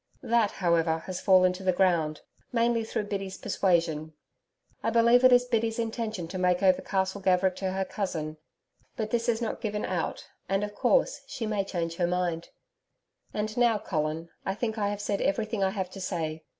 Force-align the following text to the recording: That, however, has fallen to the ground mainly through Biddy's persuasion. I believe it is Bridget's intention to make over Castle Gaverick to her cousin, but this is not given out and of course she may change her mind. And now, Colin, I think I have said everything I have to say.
That, 0.23 0.49
however, 0.49 0.97
has 1.05 1.21
fallen 1.21 1.53
to 1.53 1.61
the 1.61 1.71
ground 1.71 2.21
mainly 2.51 2.83
through 2.83 3.03
Biddy's 3.03 3.37
persuasion. 3.37 4.13
I 4.81 4.89
believe 4.89 5.23
it 5.23 5.31
is 5.31 5.45
Bridget's 5.45 5.77
intention 5.77 6.27
to 6.29 6.39
make 6.39 6.63
over 6.63 6.81
Castle 6.81 7.21
Gaverick 7.21 7.55
to 7.57 7.69
her 7.71 7.85
cousin, 7.85 8.37
but 8.95 9.11
this 9.11 9.29
is 9.29 9.43
not 9.43 9.61
given 9.61 9.85
out 9.85 10.25
and 10.49 10.63
of 10.63 10.73
course 10.73 11.21
she 11.27 11.45
may 11.45 11.63
change 11.63 11.97
her 11.97 12.07
mind. 12.07 12.49
And 13.31 13.55
now, 13.55 13.77
Colin, 13.77 14.29
I 14.43 14.55
think 14.55 14.79
I 14.79 14.87
have 14.87 15.01
said 15.01 15.21
everything 15.21 15.63
I 15.63 15.69
have 15.69 15.91
to 15.91 16.01
say. 16.01 16.45